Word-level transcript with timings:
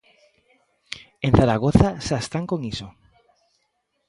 En 1.25 1.31
Zaragoza 1.39 1.87
xa 2.07 2.17
están 2.25 2.45
con 2.51 2.59
iso. 2.73 2.87